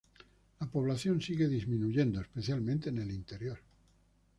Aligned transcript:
La 0.59 0.65
población 0.65 1.21
sigue 1.21 1.47
disminuyendo, 1.47 2.19
especialmente 2.21 2.89
en 2.89 2.97
el 2.97 3.11
interior. 3.11 3.59